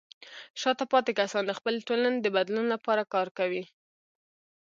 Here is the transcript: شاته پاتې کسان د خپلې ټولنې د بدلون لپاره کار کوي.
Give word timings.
شاته 0.61 0.83
پاتې 0.91 1.11
کسان 1.19 1.43
د 1.45 1.51
خپلې 1.59 1.79
ټولنې 1.87 2.19
د 2.21 2.27
بدلون 2.35 2.65
لپاره 2.73 3.09
کار 3.13 3.27
کوي. 3.37 3.63